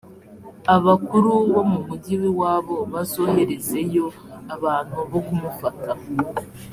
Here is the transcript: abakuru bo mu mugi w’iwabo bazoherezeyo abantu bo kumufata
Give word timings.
abakuru 0.75 1.29
bo 1.53 1.61
mu 1.71 1.79
mugi 1.87 2.13
w’iwabo 2.21 2.77
bazoherezeyo 2.91 4.05
abantu 4.55 4.97
bo 5.11 5.19
kumufata 5.27 5.91